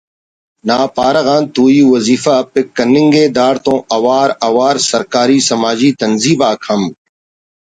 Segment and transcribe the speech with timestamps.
[0.67, 6.81] نا پارہ غان توئی وظیفہ پک کننگے داڑتون اَوار اَوار سرکاری سماجی تنظیم آک ہم